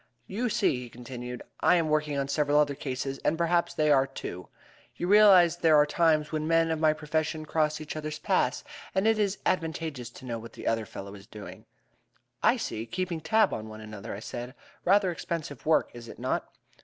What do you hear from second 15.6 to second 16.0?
work,